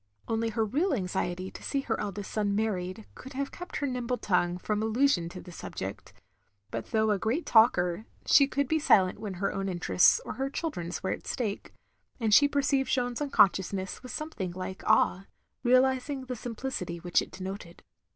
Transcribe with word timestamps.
Only 0.27 0.49
her 0.49 0.65
real 0.65 0.95
anxiety 0.95 1.51
to 1.51 1.61
see 1.61 1.81
her 1.81 1.99
eldest 1.99 2.31
son 2.31 2.55
married, 2.55 3.05
could 3.13 3.33
have 3.33 3.51
kept 3.51 3.75
her 3.75 3.85
nimble 3.85 4.17
tongue 4.17 4.57
from 4.57 4.81
allusion 4.81 5.29
to 5.29 5.39
the 5.41 5.51
subject; 5.51 6.11
but 6.71 6.87
though 6.87 7.11
a 7.11 7.19
great 7.19 7.45
talker, 7.45 8.07
she 8.25 8.47
could 8.47 8.67
be 8.67 8.79
silent 8.79 9.19
when 9.19 9.35
her 9.35 9.53
own 9.53 9.69
interests 9.69 10.19
or 10.25 10.33
her 10.33 10.49
children's 10.49 11.03
were 11.03 11.11
at 11.11 11.27
stake; 11.27 11.71
and 12.19 12.33
she 12.33 12.47
perceived 12.47 12.89
Jeanne's 12.89 13.21
unconsciousness 13.21 14.01
with 14.01 14.11
something 14.11 14.53
like 14.53 14.81
awe, 14.87 15.27
realising 15.61 16.25
the 16.25 16.35
simplicity 16.35 16.97
which 16.97 17.21
it 17.21 17.29
denoted. 17.29 17.83